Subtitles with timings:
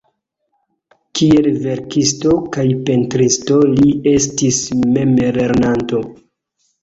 [1.17, 4.63] Kiel verkisto kaj pentristo li estis
[4.95, 6.01] memlernanto.